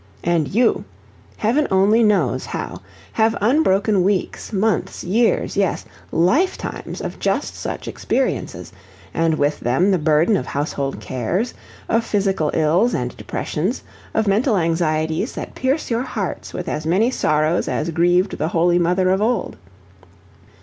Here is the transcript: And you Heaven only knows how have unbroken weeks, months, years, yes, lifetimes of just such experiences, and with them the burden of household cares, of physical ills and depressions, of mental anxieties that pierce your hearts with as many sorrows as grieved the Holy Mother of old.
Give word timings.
And 0.23 0.47
you 0.47 0.85
Heaven 1.37 1.67
only 1.69 2.01
knows 2.01 2.47
how 2.47 2.81
have 3.13 3.37
unbroken 3.39 4.03
weeks, 4.03 4.51
months, 4.51 5.03
years, 5.03 5.55
yes, 5.55 5.85
lifetimes 6.11 7.01
of 7.01 7.19
just 7.19 7.53
such 7.55 7.87
experiences, 7.87 8.73
and 9.13 9.35
with 9.35 9.59
them 9.59 9.91
the 9.91 9.99
burden 9.99 10.37
of 10.37 10.47
household 10.47 10.99
cares, 10.99 11.53
of 11.87 12.03
physical 12.03 12.49
ills 12.55 12.95
and 12.95 13.15
depressions, 13.15 13.83
of 14.15 14.27
mental 14.27 14.57
anxieties 14.57 15.33
that 15.33 15.53
pierce 15.53 15.91
your 15.91 16.01
hearts 16.01 16.51
with 16.51 16.67
as 16.67 16.83
many 16.87 17.11
sorrows 17.11 17.67
as 17.67 17.91
grieved 17.91 18.39
the 18.39 18.47
Holy 18.47 18.79
Mother 18.79 19.11
of 19.11 19.21
old. 19.21 19.55